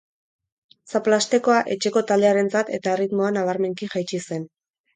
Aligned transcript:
Zaplastekoa 0.93 1.59
etxeko 1.75 2.03
taldearentzat 2.13 2.73
eta 2.81 2.97
erritmoa 2.97 3.31
nabarmenki 3.39 3.93
jaitsi 3.95 4.25
zen. 4.27 4.53